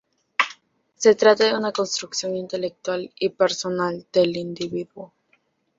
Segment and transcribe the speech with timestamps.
[0.95, 5.13] Se trata de una construcción intelectual y personal del individuo.